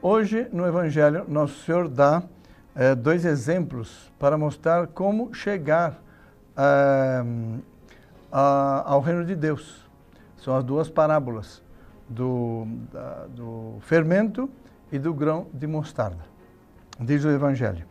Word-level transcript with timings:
Hoje, 0.00 0.46
no 0.52 0.64
Evangelho, 0.64 1.24
Nosso 1.26 1.64
Senhor 1.64 1.88
dá 1.88 2.22
eh, 2.76 2.94
dois 2.94 3.24
exemplos 3.24 4.12
para 4.16 4.38
mostrar 4.38 4.86
como 4.86 5.34
chegar 5.34 6.00
eh, 6.56 7.24
a, 8.30 8.92
ao 8.92 9.00
reino 9.00 9.24
de 9.24 9.34
Deus. 9.34 9.84
São 10.36 10.54
as 10.54 10.62
duas 10.62 10.88
parábolas 10.88 11.60
do, 12.08 12.64
da, 12.92 13.26
do 13.26 13.78
fermento 13.80 14.48
e 14.92 15.00
do 15.00 15.12
grão 15.12 15.48
de 15.52 15.66
mostarda. 15.66 16.24
Diz 17.00 17.24
o 17.24 17.30
Evangelho. 17.30 17.84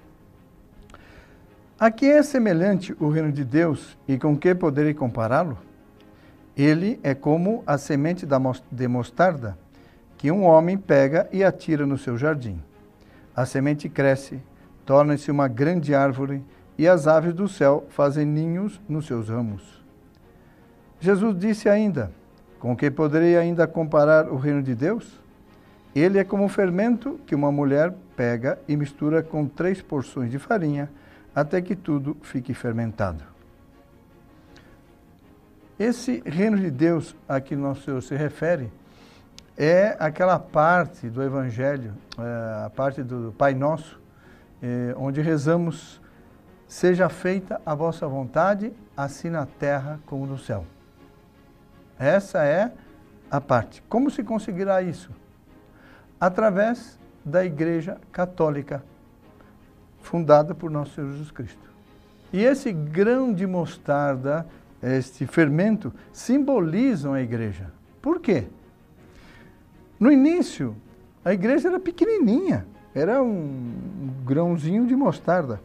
A 1.77 1.91
que 1.91 2.05
é 2.05 2.23
semelhante 2.23 2.95
o 3.01 3.09
reino 3.09 3.33
de 3.33 3.43
Deus 3.43 3.97
e 4.07 4.17
com 4.17 4.37
que 4.37 4.55
poderei 4.55 4.93
compará-lo? 4.93 5.57
Ele 6.55 7.01
é 7.03 7.13
como 7.13 7.63
a 7.67 7.77
semente 7.77 8.25
de 8.71 8.87
mostarda 8.87 9.57
que 10.17 10.31
um 10.31 10.43
homem 10.43 10.77
pega 10.77 11.29
e 11.31 11.43
atira 11.43 11.85
no 11.85 11.97
seu 11.97 12.17
jardim. 12.17 12.61
A 13.35 13.45
semente 13.45 13.87
cresce, 13.87 14.41
torna-se 14.85 15.29
uma 15.29 15.47
grande 15.47 15.93
árvore 15.93 16.43
e 16.77 16.87
as 16.87 17.07
aves 17.07 17.33
do 17.33 17.47
céu 17.47 17.85
fazem 17.89 18.25
ninhos 18.25 18.81
nos 18.89 19.05
seus 19.05 19.29
ramos. 19.29 19.83
Jesus 20.99 21.37
disse 21.37 21.69
ainda: 21.69 22.11
Com 22.59 22.75
que 22.75 22.89
poderei 22.89 23.37
ainda 23.37 23.67
comparar 23.67 24.27
o 24.31 24.37
reino 24.37 24.63
de 24.63 24.73
Deus? 24.73 25.21
Ele 25.95 26.19
é 26.19 26.23
como 26.23 26.45
o 26.45 26.49
fermento 26.49 27.19
que 27.25 27.35
uma 27.35 27.51
mulher 27.51 27.93
pega 28.15 28.59
e 28.67 28.75
mistura 28.75 29.23
com 29.23 29.47
três 29.47 29.81
porções 29.81 30.31
de 30.31 30.37
farinha 30.37 30.89
até 31.33 31.61
que 31.61 31.75
tudo 31.75 32.17
fique 32.21 32.53
fermentado. 32.53 33.23
Esse 35.79 36.23
reino 36.25 36.57
de 36.57 36.71
Deus 36.71 37.15
a 37.29 37.39
que 37.39 37.55
nosso 37.55 37.83
Senhor 37.83 38.01
se 38.01 38.15
refere 38.15 38.71
é 39.57 39.97
aquela 39.99 40.37
parte 40.37 41.09
do 41.09 41.23
Evangelho, 41.23 41.95
é, 42.19 42.65
a 42.65 42.69
parte 42.69 43.01
do 43.01 43.33
Pai 43.35 43.55
Nosso, 43.55 43.99
é, 44.61 44.93
onde 44.95 45.19
rezamos: 45.19 45.99
Seja 46.67 47.09
feita 47.09 47.59
a 47.65 47.73
vossa 47.73 48.07
vontade, 48.07 48.71
assim 48.95 49.29
na 49.29 49.47
terra 49.47 49.99
como 50.05 50.27
no 50.27 50.37
céu. 50.37 50.63
Essa 51.97 52.43
é 52.43 52.71
a 53.31 53.41
parte. 53.41 53.81
Como 53.89 54.11
se 54.11 54.23
conseguirá 54.23 54.81
isso? 54.83 55.09
Através 56.19 56.99
da 57.25 57.43
Igreja 57.43 57.97
Católica, 58.11 58.83
fundada 60.01 60.53
por 60.53 60.69
nosso 60.69 60.93
Senhor 60.93 61.11
Jesus 61.11 61.31
Cristo. 61.31 61.67
E 62.31 62.43
esse 62.43 62.71
grão 62.71 63.33
de 63.33 63.47
mostarda, 63.47 64.45
este 64.83 65.25
fermento, 65.25 65.93
simbolizam 66.13 67.13
a 67.13 67.21
Igreja. 67.21 67.71
Por 68.01 68.19
quê? 68.19 68.47
No 69.99 70.11
início, 70.11 70.75
a 71.25 71.33
igreja 71.33 71.69
era 71.69 71.79
pequenininha, 71.79 72.67
era 72.93 73.21
um 73.21 73.73
grãozinho 74.23 74.85
de 74.85 74.95
mostarda. 74.95 75.59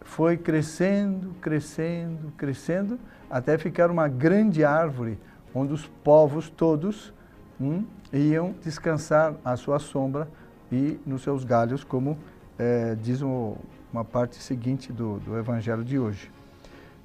Foi 0.00 0.36
crescendo, 0.36 1.34
crescendo, 1.40 2.32
crescendo, 2.36 2.98
até 3.30 3.58
ficar 3.58 3.90
uma 3.90 4.08
grande 4.08 4.64
árvore, 4.64 5.18
onde 5.54 5.72
os 5.72 5.86
povos 6.02 6.48
todos 6.48 7.12
hum, 7.60 7.84
iam 8.12 8.54
descansar 8.62 9.34
à 9.44 9.54
sua 9.56 9.78
sombra 9.78 10.28
e 10.70 10.98
nos 11.04 11.22
seus 11.22 11.44
galhos, 11.44 11.84
como 11.84 12.16
é, 12.58 12.94
diz 12.94 13.20
uma 13.20 14.04
parte 14.04 14.36
seguinte 14.36 14.92
do, 14.92 15.18
do 15.18 15.38
Evangelho 15.38 15.84
de 15.84 15.98
hoje. 15.98 16.30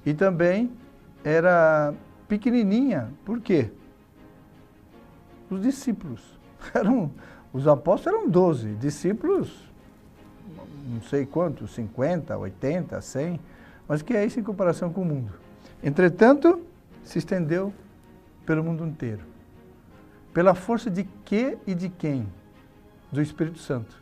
E 0.04 0.14
também 0.14 0.70
era 1.22 1.92
pequenininha, 2.26 3.10
por 3.24 3.38
quê? 3.40 3.70
Os 5.50 5.62
discípulos 5.62 6.38
Eram, 6.74 7.10
os 7.52 7.66
apóstolos 7.66 8.18
eram 8.18 8.30
12, 8.30 8.74
discípulos, 8.74 9.68
não 10.88 11.02
sei 11.02 11.26
quantos, 11.26 11.70
50, 11.72 12.36
80, 12.36 13.00
100, 13.00 13.40
mas 13.86 14.02
que 14.02 14.14
é 14.14 14.24
isso 14.24 14.38
em 14.38 14.42
comparação 14.42 14.92
com 14.92 15.02
o 15.02 15.04
mundo. 15.04 15.32
Entretanto, 15.82 16.60
se 17.04 17.18
estendeu 17.18 17.72
pelo 18.44 18.62
mundo 18.62 18.84
inteiro. 18.84 19.22
Pela 20.32 20.54
força 20.54 20.90
de 20.90 21.04
que 21.24 21.56
e 21.66 21.74
de 21.74 21.88
quem? 21.88 22.26
Do 23.10 23.22
Espírito 23.22 23.58
Santo. 23.58 23.96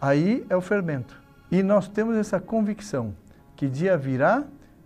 Aí 0.00 0.44
é 0.48 0.56
o 0.56 0.60
fermento. 0.60 1.20
E 1.50 1.62
nós 1.62 1.88
temos 1.88 2.16
essa 2.16 2.38
convicção 2.38 3.14
que 3.54 3.68
dia 3.68 3.96
virá 3.96 4.44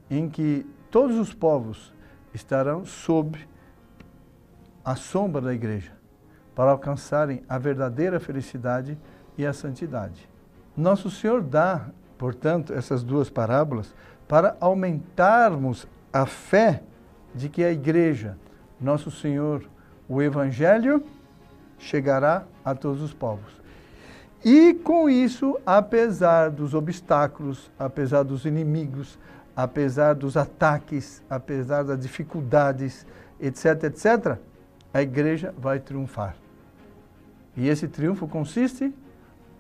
em 0.09 0.28
que 0.28 0.65
todos 0.91 1.19
os 1.19 1.34
povos 1.34 1.92
estarão 2.32 2.84
sob 2.84 3.38
a 4.84 4.96
sombra 4.96 5.41
da 5.41 5.52
igreja 5.52 5.92
para 6.54 6.70
alcançarem 6.70 7.42
a 7.48 7.58
verdadeira 7.58 8.20
felicidade 8.20 8.98
e 9.36 9.46
a 9.46 9.52
santidade. 9.52 10.28
Nosso 10.76 11.10
Senhor 11.10 11.42
dá, 11.42 11.86
portanto, 12.18 12.72
essas 12.72 13.02
duas 13.02 13.30
parábolas 13.30 13.94
para 14.28 14.56
aumentarmos 14.60 15.86
a 16.12 16.26
fé 16.26 16.82
de 17.34 17.48
que 17.48 17.64
a 17.64 17.70
igreja, 17.70 18.36
nosso 18.80 19.10
Senhor, 19.10 19.64
o 20.08 20.20
Evangelho, 20.20 21.04
chegará 21.78 22.44
a 22.64 22.74
todos 22.74 23.00
os 23.00 23.14
povos. 23.14 23.60
E 24.44 24.74
com 24.74 25.08
isso, 25.08 25.58
apesar 25.66 26.50
dos 26.50 26.74
obstáculos, 26.74 27.70
apesar 27.78 28.22
dos 28.22 28.44
inimigos, 28.44 29.18
apesar 29.54 30.14
dos 30.14 30.36
ataques, 30.36 31.22
apesar 31.28 31.84
das 31.84 31.98
dificuldades, 31.98 33.06
etc., 33.38 33.84
etc., 33.84 34.38
a 34.93 35.03
igreja 35.03 35.55
vai 35.56 35.78
triunfar. 35.78 36.37
E 37.56 37.69
esse 37.69 37.89
triunfo 37.89 38.27
consiste 38.27 38.84
em 38.84 38.95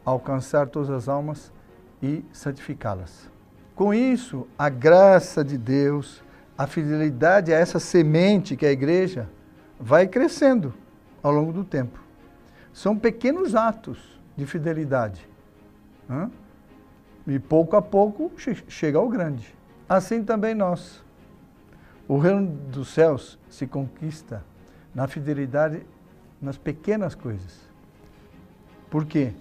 alcançar 0.04 0.68
todas 0.68 0.90
as 0.90 1.08
almas 1.08 1.52
e 2.02 2.24
santificá-las. 2.32 3.30
Com 3.74 3.94
isso, 3.94 4.46
a 4.58 4.68
graça 4.68 5.44
de 5.44 5.56
Deus, 5.56 6.22
a 6.56 6.66
fidelidade 6.66 7.52
a 7.52 7.56
essa 7.56 7.78
semente 7.78 8.56
que 8.56 8.66
é 8.66 8.70
a 8.70 8.72
igreja, 8.72 9.28
vai 9.78 10.06
crescendo 10.06 10.74
ao 11.22 11.32
longo 11.32 11.52
do 11.52 11.64
tempo. 11.64 11.98
São 12.72 12.96
pequenos 12.96 13.54
atos 13.54 14.20
de 14.36 14.46
fidelidade. 14.46 15.28
E 17.26 17.38
pouco 17.38 17.76
a 17.76 17.82
pouco 17.82 18.32
chega 18.68 18.98
ao 18.98 19.08
grande. 19.08 19.54
Assim 19.88 20.24
também 20.24 20.54
nós. 20.54 21.02
O 22.08 22.18
reino 22.18 22.46
dos 22.46 22.88
céus 22.88 23.38
se 23.48 23.66
conquista 23.66 24.44
na 24.94 25.06
fidelidade 25.06 25.82
nas 26.40 26.56
pequenas 26.56 27.14
coisas. 27.14 27.60
Por 28.88 29.04
quê? 29.04 29.32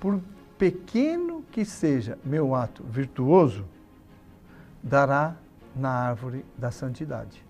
Por 0.00 0.20
pequeno 0.58 1.44
que 1.50 1.64
seja 1.64 2.18
meu 2.24 2.54
ato 2.54 2.82
virtuoso, 2.84 3.64
dará 4.82 5.36
na 5.74 5.90
árvore 5.90 6.44
da 6.56 6.70
santidade. 6.70 7.44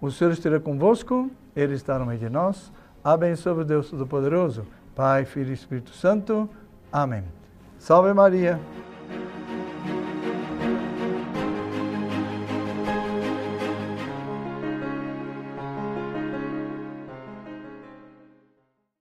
O 0.00 0.10
Senhor 0.10 0.32
esteja 0.32 0.60
convosco, 0.60 1.30
Ele 1.54 1.74
está 1.74 1.98
no 1.98 2.06
meio 2.06 2.18
de 2.18 2.28
nós. 2.28 2.72
Abençoe 3.02 3.64
Deus 3.64 3.90
Todo-Poderoso, 3.90 4.66
Pai, 4.94 5.24
Filho 5.24 5.50
e 5.50 5.54
Espírito 5.54 5.90
Santo. 5.90 6.48
Amém. 6.92 7.24
Salve 7.78 8.12
Maria. 8.12 8.60